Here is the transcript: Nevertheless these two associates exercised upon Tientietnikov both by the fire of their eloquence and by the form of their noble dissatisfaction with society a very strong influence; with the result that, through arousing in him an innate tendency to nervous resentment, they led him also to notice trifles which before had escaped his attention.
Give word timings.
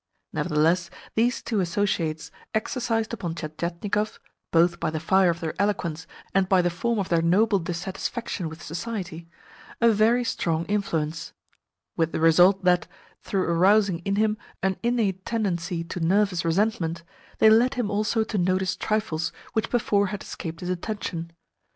Nevertheless 0.33 0.89
these 1.13 1.43
two 1.43 1.59
associates 1.59 2.31
exercised 2.55 3.13
upon 3.13 3.35
Tientietnikov 3.35 4.17
both 4.49 4.79
by 4.79 4.89
the 4.89 4.99
fire 4.99 5.29
of 5.29 5.41
their 5.41 5.53
eloquence 5.59 6.07
and 6.33 6.49
by 6.49 6.63
the 6.63 6.71
form 6.71 6.97
of 6.97 7.09
their 7.09 7.21
noble 7.21 7.59
dissatisfaction 7.59 8.49
with 8.49 8.63
society 8.63 9.29
a 9.79 9.91
very 9.91 10.23
strong 10.23 10.65
influence; 10.65 11.33
with 11.95 12.13
the 12.13 12.19
result 12.19 12.63
that, 12.63 12.87
through 13.21 13.43
arousing 13.47 13.99
in 13.99 14.15
him 14.15 14.39
an 14.63 14.75
innate 14.81 15.23
tendency 15.23 15.83
to 15.83 15.99
nervous 15.99 16.43
resentment, 16.43 17.03
they 17.37 17.51
led 17.51 17.75
him 17.75 17.91
also 17.91 18.23
to 18.23 18.39
notice 18.39 18.75
trifles 18.75 19.31
which 19.53 19.69
before 19.69 20.07
had 20.07 20.23
escaped 20.23 20.61
his 20.61 20.69
attention. 20.71 21.31